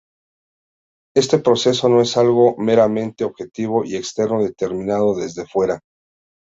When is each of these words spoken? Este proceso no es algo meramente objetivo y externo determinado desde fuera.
Este 1.15 1.37
proceso 1.37 1.87
no 1.87 2.01
es 2.01 2.17
algo 2.17 2.55
meramente 2.57 3.23
objetivo 3.23 3.85
y 3.85 3.97
externo 3.97 4.43
determinado 4.43 5.15
desde 5.15 5.45
fuera. 5.45 5.79